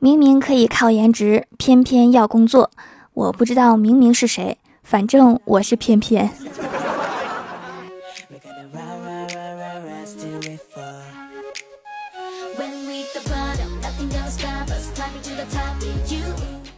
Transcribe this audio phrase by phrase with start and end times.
[0.00, 2.70] 明明可以靠颜值，偏偏要工作。
[3.14, 6.30] 我不知道明明是谁，反正我是偏偏。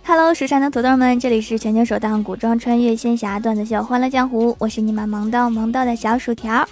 [0.02, 6.66] Hello，蜀山的土豆们，这里是全球首档古装穿越仙侠段子秀《欢乐江湖》，我是你们萌到萌到的小薯条。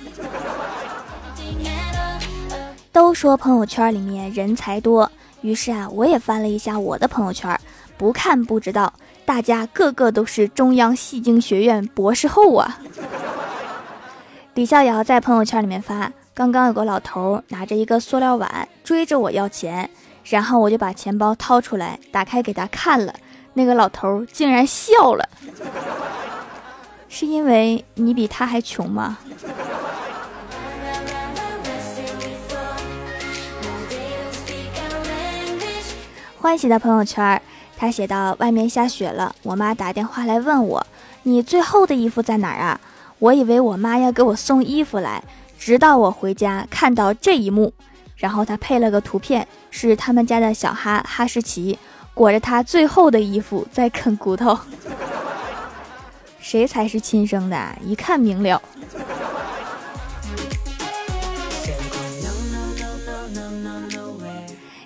[2.90, 5.08] 都说朋友圈里面人才多，
[5.40, 7.58] 于是啊，我也翻了一下我的朋友圈，
[7.96, 8.92] 不看不知道，
[9.24, 12.78] 大家个个都是中央戏精学院博士后啊。
[14.54, 19.88] 李逍遥在朋友圈里面发，刚刚有个老头拿着一个塑料碗追着我要钱，
[20.24, 23.14] 然后我就把钱包掏出来，打开给他看了。
[23.54, 25.28] 那个老头竟然笑了，
[27.08, 29.18] 是因为你比他还穷吗？
[36.40, 37.42] 欢喜的朋友圈，
[37.76, 40.86] 他写到：外面下雪了，我妈打电话来问我，
[41.24, 42.80] 你最后的衣服在哪儿啊？
[43.18, 45.20] 我以为我妈要给我送衣服来，
[45.58, 47.72] 直到我回家看到这一幕，
[48.16, 51.76] 然后他配了个图片，是他们家的小哈哈士奇。
[52.14, 54.58] 裹着他最后的衣服在啃骨头，
[56.40, 57.76] 谁才是亲生的？
[57.84, 58.62] 一看明了。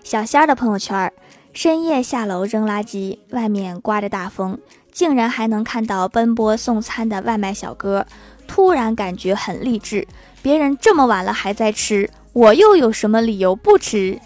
[0.02, 1.10] 小仙儿的朋友圈：
[1.52, 4.58] 深夜下楼扔垃圾，外面刮着大风，
[4.90, 8.06] 竟然还能看到奔波送餐的外卖小哥，
[8.48, 10.08] 突然感觉很励志。
[10.40, 14.18] 别人这么晚了还在吃，我又有什么理由不吃？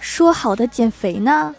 [0.00, 1.54] 说好的减肥呢？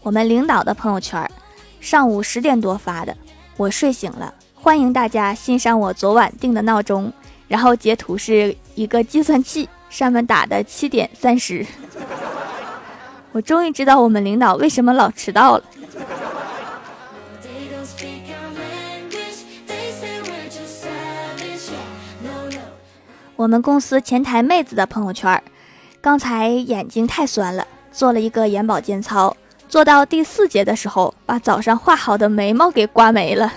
[0.00, 1.30] 我们领导的朋友圈，
[1.78, 3.14] 上午十点多发的，
[3.58, 7.12] 我睡醒了，欢迎大家欣赏我昨晚定的闹钟。
[7.48, 11.64] 然后截图是一个计算器，上面打的七点三十。
[13.32, 15.64] 我终于知道我们领导为什么老迟到了。
[23.36, 25.42] 我们公司前台妹子的朋友圈，
[26.00, 29.36] 刚才眼睛太酸了，做了一个眼保健操，
[29.68, 33.52] 做到第四节的时候，把早上画好的眉毛给刮没了。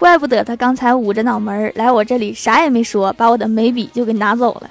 [0.00, 4.70] 怪不得他刚才捂着脑门来我这里，啥也没说，把我的眉笔就给拿走了。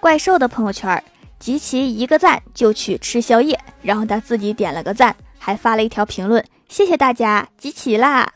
[0.00, 1.00] 怪兽的朋友圈，
[1.38, 5.14] 集齐一个赞就去吃宵夜，然后他自己点了个赞。
[5.38, 8.32] 还发了一条评论，谢谢大家，集齐啦！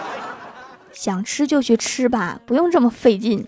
[0.92, 3.46] 想吃就去吃吧，不用这么费劲。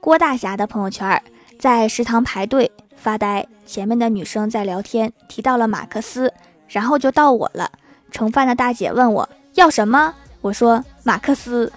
[0.00, 1.22] 郭大侠的朋友圈，
[1.58, 6.32] 在食堂排队发呆，前面的女生在聊天，提到了马克思，
[6.68, 7.70] 然后就到我了。
[8.10, 11.70] 盛饭的大姐问我要什么，我说马克思。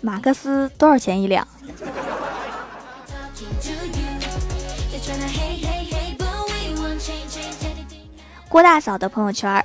[0.00, 1.46] 马克思多少钱一两？
[8.48, 9.62] 郭大嫂的朋友圈，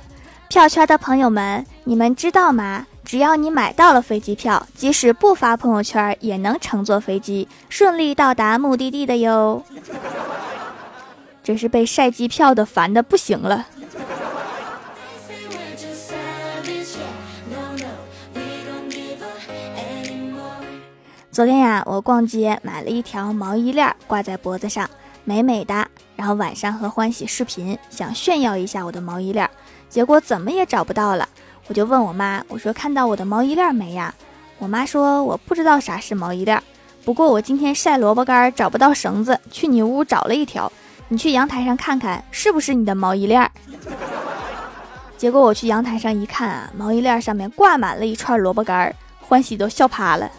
[0.48, 2.86] 票圈的朋友们，你们知道吗？
[3.06, 9.62] 只要你买到了飞机票，即使不发朋友圈，也能乘坐飞机顺利到达目的地的哟。
[11.44, 13.64] 真是被晒机票的烦的不行了。
[21.30, 24.90] 昨天呀，我逛街买了一条毛衣链，挂在脖子上，
[25.22, 25.86] 美美的。
[26.16, 29.48] 然后晚上和欢喜视频，想炫耀一下我的毛衣链，
[29.88, 31.28] 结果怎么也找不到了。
[31.68, 34.14] 我就问我妈，我说看到我的毛衣链没呀？
[34.58, 36.62] 我妈说我不知道啥是毛衣链，
[37.04, 40.70] 不过我今天晒萝卜干找不到绳子，去你屋找了一条，
[41.08, 43.50] 你去阳台上看看是不是你的毛衣链。
[45.18, 50.30] 结果我去阳台上一看啊，毛衣链上面挂满了一串萝卜干，欢喜都笑趴了。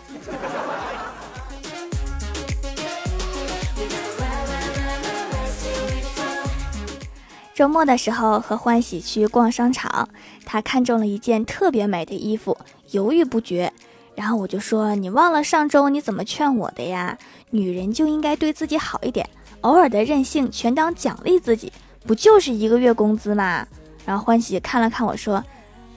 [7.57, 10.07] 周末的时候和欢喜去逛商场，
[10.45, 12.55] 他看中了一件特别美的衣服，
[12.91, 13.73] 犹豫不决。
[14.13, 17.17] 然后我就说：“你忘了上周你怎么劝我的呀？
[17.49, 19.27] 女人就应该对自己好一点，
[19.61, 21.73] 偶尔的任性全当奖励自己，
[22.05, 23.65] 不就是一个月工资吗？”
[24.05, 25.43] 然后欢喜看了看我说：“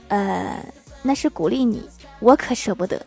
[0.09, 0.65] 呃，
[1.03, 1.87] 那是鼓励你，
[2.21, 2.99] 我可舍不得。”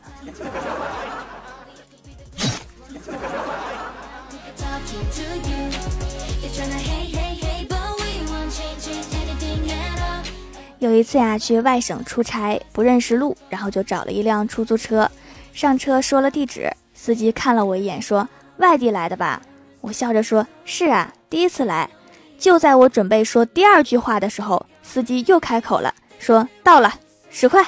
[10.79, 15.11] 有一次呀，去外省出差，不认识路，然后就找了一辆出租车。
[15.53, 18.29] 上车说了地址，司机看了我一眼，说
[18.59, 19.41] ：“外地来的吧？”
[19.81, 21.89] 我笑着说：“是啊，第一次来。”
[22.37, 26.93] 就在我准备说第二句话的时候，司机又开口了，说：“到了，
[27.31, 27.65] 十块。”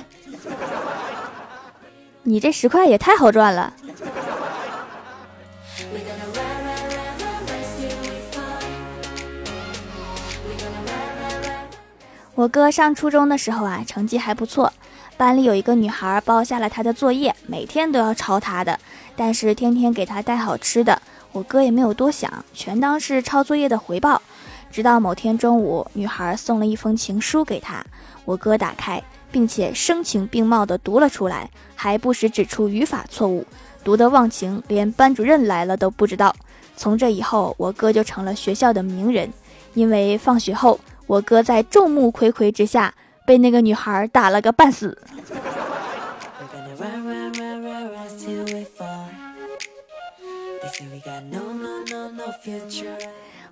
[2.24, 3.72] 你这十块也太好赚了。
[12.36, 14.70] 我哥上初中的时候啊，成绩还不错，
[15.16, 18.78] 班里有一个女孩包下了他的作业，每天都要抄他的，
[19.16, 21.00] 但是天天给他带好吃的。
[21.32, 24.20] 我哥也没有多想，全当是抄作业的回报。
[24.70, 27.82] 直到某天中午，女孩送了一封情书给他，
[28.26, 33.46] 我哥打开，并且声情并茂地读了出来，还不时指出语法错误，
[33.82, 36.36] 读得忘情，连班主任来了都不知道。
[36.76, 39.32] 从这以后，我哥就成了学校的名人，
[39.72, 40.78] 因为放学后。
[41.06, 42.94] 我哥在众目睽睽之下
[43.26, 44.98] 被那个女孩打了个半死。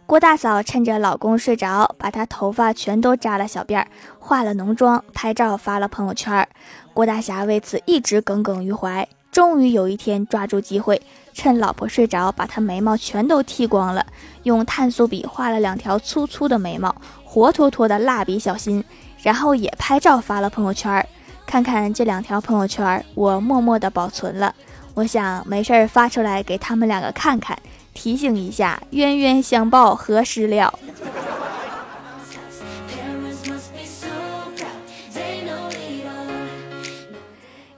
[0.06, 6.46] 郭大嫂趁着老公睡着，把她头发全都扎了小辫儿，化了浓妆，拍照发了朋友圈。
[6.92, 11.00] 郭大侠为此一直耿耿于怀，终于有一天抓住机会，
[11.34, 14.06] 趁老婆睡着，把她眉毛全都剃光了，
[14.44, 16.94] 用碳素笔画了两条粗粗的眉毛。
[17.24, 18.82] 活脱脱的蜡笔小新，
[19.20, 21.04] 然后也拍照发了朋友圈
[21.44, 24.54] 看看这两条朋友圈我默默的保存了。
[24.94, 27.58] 我想没事儿发出来给他们两个看看，
[27.92, 30.72] 提醒一下冤冤相报何时了。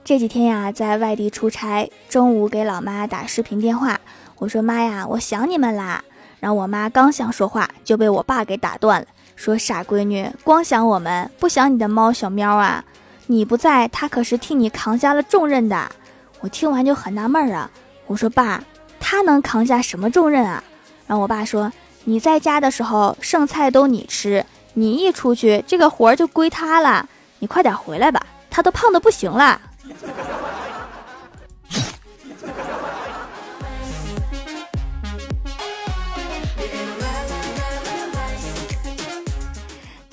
[0.07, 3.99] 这几天呀，在外地出差，中午给老妈打视频电话，
[4.37, 6.01] 我说妈呀，我想你们啦。
[6.39, 9.07] 然后我妈刚想说话，就被我爸给打断了。
[9.35, 12.85] 说傻闺女，光想我们不想你的猫小喵啊！
[13.25, 15.91] 你不在，他可是替你扛下了重任的。
[16.39, 17.69] 我听完就很纳闷啊，
[18.05, 18.63] 我说爸，
[19.01, 20.63] 他能扛下什么重任啊？
[21.05, 21.69] 然后我爸说，
[22.05, 24.45] 你在家的时候剩菜都你吃，
[24.75, 27.09] 你一出去这个活儿就归他了。
[27.39, 29.59] 你快点回来吧，他都胖的不行了。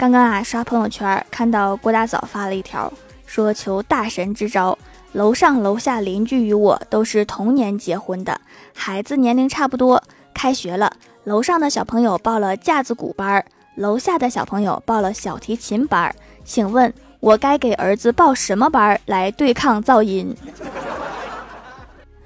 [0.04, 2.92] 刚刚啊，刷朋友圈看到郭大嫂发了一条，
[3.24, 4.78] 说求大神支招。
[5.12, 8.38] 楼上楼下邻居与我都是同年结婚的，
[8.74, 10.02] 孩子年龄差不多。
[10.34, 10.92] 开学了，
[11.24, 13.42] 楼上的小朋友报了架子鼓班，
[13.76, 16.14] 楼下的小朋友报了小提琴班。
[16.44, 20.36] 请问，我该给儿子报什么班来对抗噪音？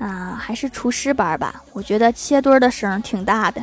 [0.01, 1.63] 啊，还是厨师班吧？
[1.73, 3.63] 我觉得切墩的声挺大的。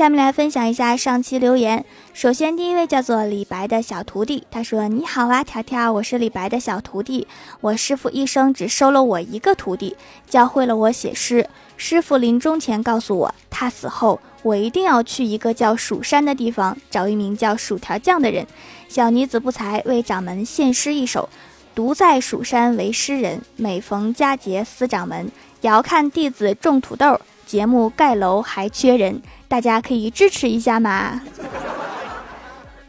[0.00, 1.84] 下面来分享一下上期留言。
[2.14, 7.28] 首先，第一位叫做李白的小徒弟，他说：“你好啊，条条，我是李白的小徒弟。
[7.60, 9.94] 我师傅一生只收了我一个徒弟，
[10.26, 11.46] 教会了我写诗。
[11.76, 18.46] 师傅临终前告诉我，他死后我一定要去一个叫蜀山的地方，找一名叫薯条酱的人。
[18.88, 21.28] 小女子不才，为掌门献诗一首：
[21.74, 25.30] 独在蜀山为诗人，每逢佳节思掌门。
[25.60, 31.20] 遥看弟子种土豆，节目盖楼还缺人。”大家可以支持一下吗？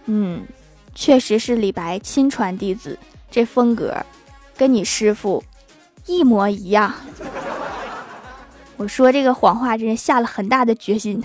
[0.05, 0.45] 嗯，
[0.93, 2.99] 确实是李白亲传弟子，
[3.31, 3.97] 这风格
[4.55, 5.43] 跟你师傅
[6.05, 6.93] 一模一样。
[8.77, 11.23] 我说这个谎话真是下了很大的决心。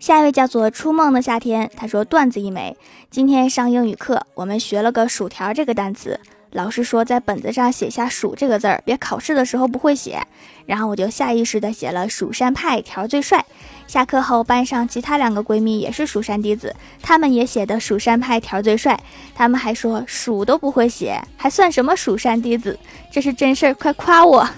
[0.00, 2.74] 下一位叫做初梦的夏天，他说段子一枚。
[3.10, 6.18] 今天上英语课，我们学了个薯条这个单词。
[6.52, 10.18] 老师说，在本子上写下“薯”这个字儿，别考试的时候不会写。
[10.64, 13.44] 然后我就下意识的写了“蜀山派条最帅”。
[13.86, 18.98] 下课后，班上其他两个闺蜜也是蜀山弟子，她们也写的“蜀山派条最帅”。
[19.36, 22.76] 她们还说“蜀”都不会写，还算什么蜀山弟子？
[23.12, 24.48] 这是真事儿，快夸我！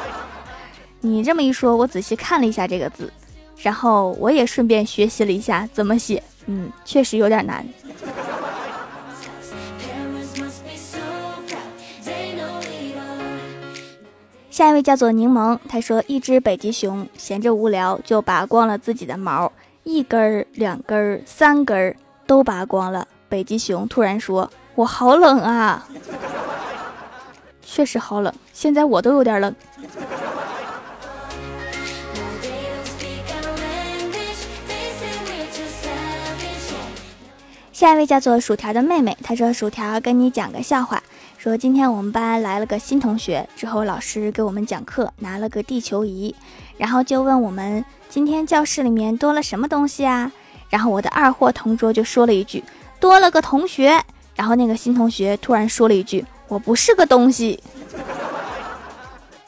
[1.00, 3.10] 你这么一说，我仔细看了一下这个字，
[3.62, 6.22] 然后我也顺便学习了一下怎么写。
[6.46, 7.66] 嗯，确实有点难。
[14.50, 19.52] 下一位叫做柠檬，他说一只北极熊闲着无聊就拔光了自己的毛，
[19.84, 21.94] 一根儿、两根儿、三根儿
[22.26, 23.06] 都拔光了。
[23.28, 25.86] 北极熊突然说：“我好冷啊！”
[27.62, 29.54] 确实好冷，现在我都有点冷。
[37.78, 41.00] 下一位叫做薯条的妹妹，她说：“薯条跟你讲个笑话，
[41.36, 46.34] 说今天我们班来了个新同学，之后老师给我们讲课，拿了个地球仪，
[46.76, 50.32] 然后就问我们今天教室里面多了什么东西啊？
[50.68, 52.64] 然后我的二货同桌就说了一句：
[52.98, 54.02] 多了个同学。
[54.34, 57.62] 然后那个新同学突然说了一句：我不是个东西。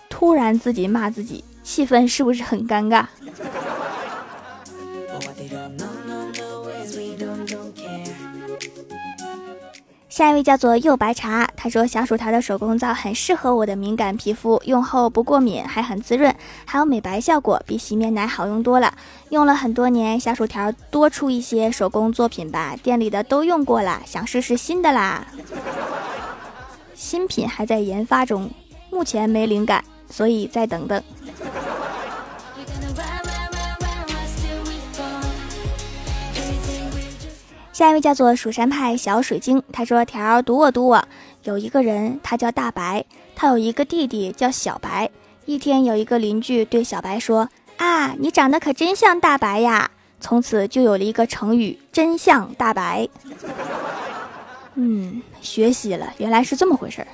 [0.09, 3.05] 突然自己骂自己，气氛是不是很尴尬？”
[10.21, 16.35] 下一位叫做柚白茶，他说小薯条的手工皂很适合我的敏感皮肤，用后不过敏，还很滋润，
[16.67, 18.93] 还有美白效果，比洗面奶好用多了。
[19.31, 25.27] 用了很多年，小薯条多出一些手工作品吧，店里的都用过了，想试试新的啦。
[26.93, 28.51] 新品还在研发中，
[28.91, 31.03] 目前没灵感，所以再等等。
[37.81, 41.03] 下一位叫做蜀山派小水晶，他说：“条儿读我读我，
[41.45, 43.03] 有一个人，他叫大白，
[43.35, 45.11] 他有一个弟弟叫小白。
[45.47, 47.49] 一天，有一个邻居对小白说
[47.81, 53.09] ：‘啊，你长得可真像大白呀！’从此就有了一个成语‘真相大白’。
[54.75, 57.09] 嗯，学习了，原来是这么回事儿。”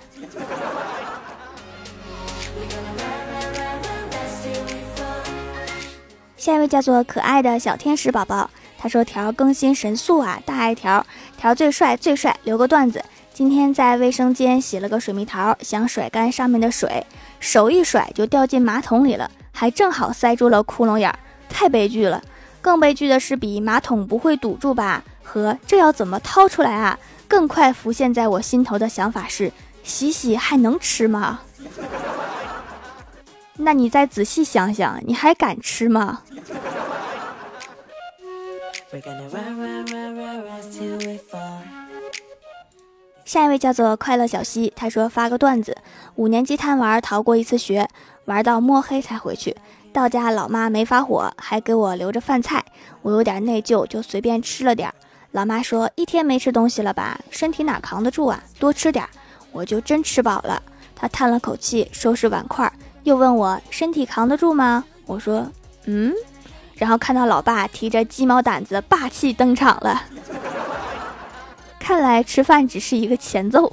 [6.36, 8.50] 下一位叫做可爱的小天使宝宝。
[8.78, 11.04] 他说：“条更新神速啊，大爱条，
[11.36, 12.36] 条最帅最帅。
[12.44, 13.02] 留个段子，
[13.32, 17.04] 今天在卫生间洗了个水蜜桃，想甩干上面的水，
[17.40, 21.18] 手一甩就掉进马桶里了，还正好塞住了窟窿眼儿，
[21.48, 22.22] 太悲剧了。
[22.60, 29.52] 更悲剧的是，比马桶不会堵住吧和这要怎么掏出来啊，更快浮现在我心头的想法是：
[29.82, 31.40] 洗洗还能吃吗？
[33.58, 36.20] 那你再仔细想想，你还敢吃吗？”
[43.24, 45.76] 下一位叫做快乐小溪，他说发个段子：
[46.14, 47.88] 五年级贪玩逃过一次学，
[48.26, 49.56] 玩到摸黑才回去。
[49.92, 52.64] 到家老妈没发火，还给我留着饭菜，
[53.02, 54.92] 我有点内疚，就随便吃了点。
[55.32, 58.42] 老妈说一天没吃东西了吧，身体哪扛得住啊？
[58.58, 59.04] 多吃点。
[59.52, 60.62] 我就真吃饱了。
[60.94, 62.72] 他叹了口气，收拾碗筷，
[63.02, 64.84] 又问我身体扛得住吗？
[65.06, 65.50] 我说
[65.86, 66.14] 嗯。
[66.76, 70.04] 然后看到老爸提着鸡毛掸子霸气登场了，
[71.78, 73.72] 看来吃饭只是一个前奏。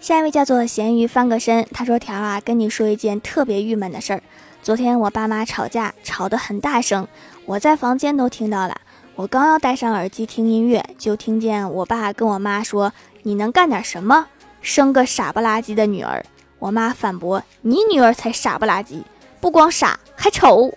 [0.00, 4.22] 下一位叫做咸鱼翻个身，他说：“条啊，跟你说一件特别郁闷的事儿。
[4.62, 7.08] 昨天我爸妈吵架，吵得很大声，
[7.44, 8.76] 我在房间都听到了。
[9.16, 12.92] 我刚要戴上耳机听音乐，就听见我爸跟我妈说
[13.24, 14.26] ：‘你能干点什么？
[14.60, 16.24] 生个傻不拉几的女儿。’”
[16.58, 19.02] 我妈反驳：“你女儿才傻不拉几，
[19.40, 20.72] 不光傻还丑。”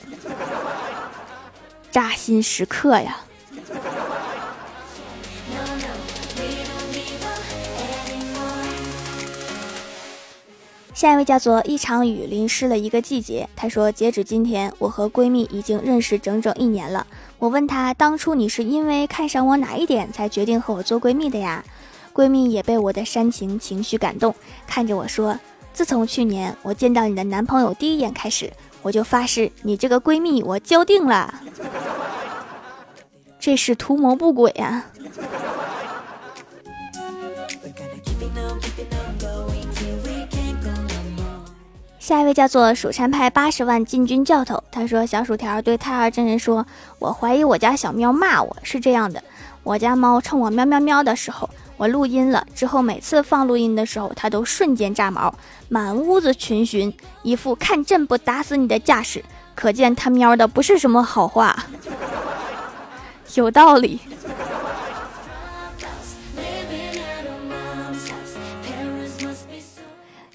[1.90, 3.18] 扎心时刻呀！
[10.94, 13.48] 下一位叫做一场雨淋湿了一个季节。
[13.56, 17.08] 她说：“截止今天，我和闺蜜已经认识整整一年了。
[17.38, 21.64] 我问她，当初你是因为看上我哪一点才决定和我做闺蜜的呀？”
[22.14, 24.36] 闺蜜也被我的煽情情绪感动，
[24.68, 25.40] 看着我说。
[25.80, 31.34] 自从去年我见到你的男朋友第一眼开始，我就发誓你这个闺蜜我交定了。
[33.40, 34.84] 这是图谋不轨呀！
[41.98, 46.66] 下一位叫做蜀山派八十万禁军教头，他说：“小薯条对太二真人说，
[47.00, 49.24] 我怀疑我家小喵骂我是这样的，
[49.64, 55.34] 我家猫冲我喵喵喵的时候。”我录音了之后，每次放录音的时候，它都瞬间炸毛，
[55.70, 56.94] 满屋子群寻，
[57.24, 59.24] 一副看朕不打死你的架势。
[59.56, 61.56] 可见他喵的不是什么好话，
[63.36, 64.02] 有道理。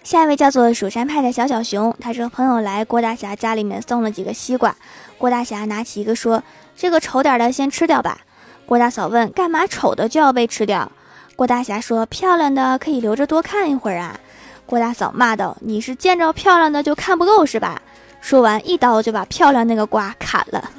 [0.02, 4.74] 下一位叫做蜀山派的小小熊，他说朋友来郭大侠家里面送了几个西瓜，
[5.18, 6.42] 郭大侠拿起一个说
[6.74, 8.22] ：“这个丑点的先吃掉吧。”
[8.64, 10.90] 郭大嫂问：“干嘛丑的就要被吃掉？”
[11.36, 14.18] 郭大侠说：“漂亮的可以留着多看一会儿啊。”
[14.66, 17.82] 郭大嫂骂道：“你是见着漂亮的就看不够是吧？”
[18.22, 20.70] 说完，一刀就把漂亮那个瓜砍了。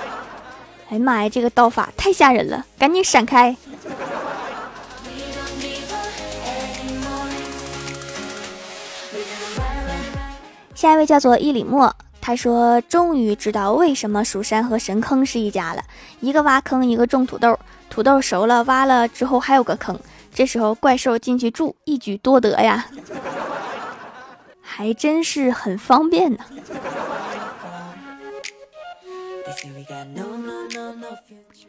[0.90, 3.56] 哎呀妈呀，这个刀法太吓人了，赶紧闪开！
[10.74, 15.82] 下一位叫做伊里莫，他说：“终于知道为什么蜀山和神坑是一家了，
[16.20, 17.58] 一个挖坑，一个种土豆。”
[17.90, 19.98] 土豆熟了，挖了之后还有个坑，
[20.32, 22.86] 这时候怪兽进去住，一举多得呀，
[24.62, 26.38] 还真是很方便呢。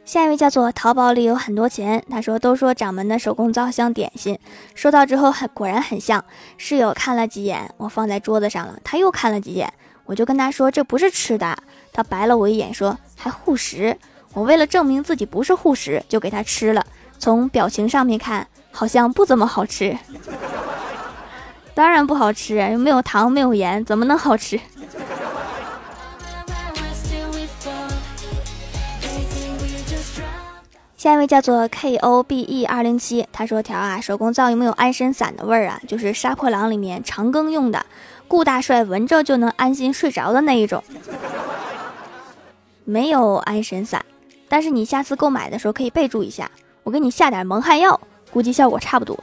[0.06, 4.38] 下一位叫做淘宝里有很多钱，他说都说掌门的手工皂像点心，
[4.75, 6.24] 收到之后很果然很像。
[6.58, 9.74] 室友看了几眼，我放在桌子上了，他又看了几眼，
[10.06, 11.58] 我就跟他说这不是吃的，
[11.92, 13.98] 他白了我一眼说还护食。
[14.34, 16.86] 我为了证明自己不是护食，就给他吃了。
[17.20, 19.98] 从表情上面看，好像不怎么好吃。
[21.74, 24.60] 当然不好吃，又没有糖，没有盐，怎么能好吃？
[30.98, 35.82] 下一位叫做 K O B E 二零七，他说：“条啊，手工皂有没有安神散的味儿啊？
[35.88, 37.86] 就是杀破狼里面长庚用的，
[38.28, 40.84] 顾大帅闻着就能安心睡着的那一种。
[42.86, 44.06] 没有安神散，
[44.51, 46.51] 但是你下次购买的时候可以备注一下，
[46.84, 47.98] 我给你下点蒙汗药，
[48.34, 49.17] 估计效果差不多。”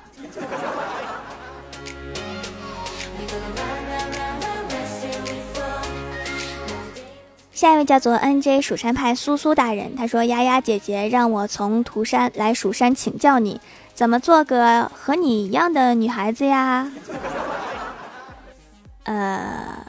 [7.52, 13.60] 下一位叫做 N J 蜀山派苏苏大人，他说：“丫丫姐姐让我从涂山来蜀山请教你，
[13.92, 16.90] 怎么做个和你一样的女孩子呀？”
[19.04, 19.84] 呃，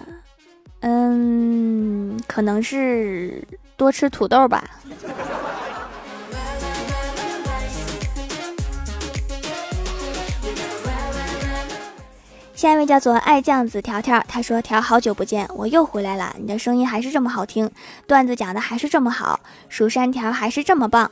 [0.82, 3.42] 嗯，可能是
[3.80, 4.62] 多吃土豆吧。
[12.54, 17.72] 下一位叫做爱酱子条条，他说：“条好久不见，我又回来了，你的声音还是这么好听，
[18.06, 21.10] 段子讲的还是这么好，蜀山条还是这么棒，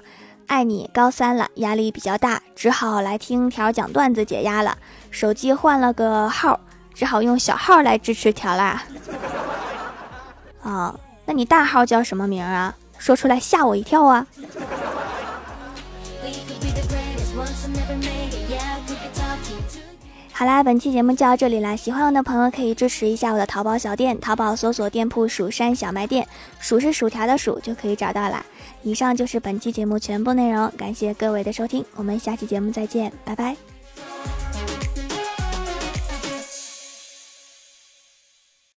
[0.47, 0.89] 爱你。
[0.93, 4.77] 高三了，压力比较大，只好来听条讲段子解压了。
[5.09, 6.59] 手机换了个号，
[6.93, 8.83] 只好用小号来支持条啦。
[10.61, 10.93] 啊，
[11.27, 12.73] 那你大号叫什么名啊？
[12.97, 14.25] 说出来吓我一跳啊！”
[20.31, 21.75] 好啦，本期节目就到这里啦！
[21.75, 26.27] 喜欢我的朋友可以支持一下我的淘宝小店，淘宝搜索店铺“蜀山小卖店”，
[26.61, 28.45] 薯是薯条的薯就可以找到啦。
[28.83, 33.76] 以上就是本期节目全部内容，感谢各位的收听，我们下期节目再见，拜拜。